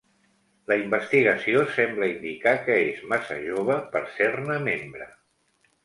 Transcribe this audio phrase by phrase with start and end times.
[0.71, 5.15] La investigació sembla indicar que és massa jove per ser-ne membre.